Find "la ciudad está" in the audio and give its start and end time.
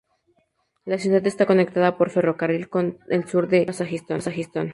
0.83-1.45